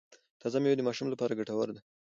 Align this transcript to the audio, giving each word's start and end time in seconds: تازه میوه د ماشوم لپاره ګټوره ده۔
تازه 0.41 0.57
میوه 0.63 0.77
د 0.77 0.81
ماشوم 0.87 1.07
لپاره 1.13 1.37
ګټوره 1.39 1.73
ده۔ 1.75 1.81